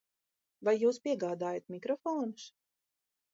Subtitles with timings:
[0.67, 2.47] Vai jūs piegādājat mikrofonus?